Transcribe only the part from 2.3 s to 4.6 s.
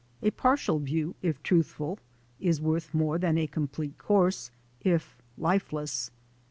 is worth more than a complete course,